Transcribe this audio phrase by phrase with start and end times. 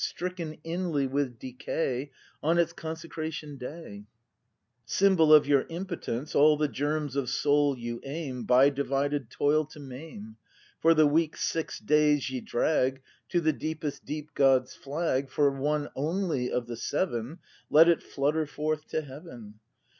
[0.03, 2.09] Stricken inly with decay
[2.41, 4.05] On its consecration day,—
[4.87, 9.79] Symbol of your impotence All the germs of soul you aim By divided toil to
[9.79, 10.37] maim;
[10.79, 15.29] For the week's six days ye drag To the deepest deep God's flag.
[15.29, 17.37] For one only of the seven.
[17.69, 19.59] Let it flutter forth to heaven!